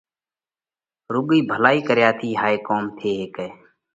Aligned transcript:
رُوڳئِي 1.13 1.39
ڀلائِي 1.51 1.79
ڪريا 1.87 2.09
ٿِي 2.19 2.29
هائي 2.41 2.57
ڪوم 2.67 2.83
ٿي 2.97 3.09
هيڪئه۔ 3.19 3.47